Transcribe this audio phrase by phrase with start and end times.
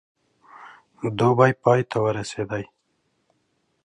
[1.17, 2.63] دوبی پای ته ورسېدی.